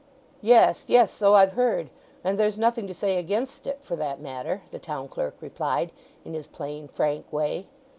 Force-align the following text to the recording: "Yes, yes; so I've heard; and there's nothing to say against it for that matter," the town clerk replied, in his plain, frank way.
"Yes, 0.41 0.85
yes; 0.87 1.11
so 1.11 1.35
I've 1.35 1.51
heard; 1.51 1.91
and 2.23 2.39
there's 2.39 2.57
nothing 2.57 2.87
to 2.87 2.93
say 2.95 3.17
against 3.19 3.67
it 3.67 3.83
for 3.83 3.95
that 3.97 4.19
matter," 4.19 4.63
the 4.71 4.79
town 4.79 5.07
clerk 5.07 5.35
replied, 5.41 5.91
in 6.25 6.33
his 6.33 6.47
plain, 6.47 6.87
frank 6.87 7.31
way. 7.31 7.67